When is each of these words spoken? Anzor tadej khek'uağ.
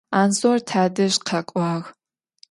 Anzor 0.19 0.59
tadej 0.71 1.13
khek'uağ. 1.29 1.75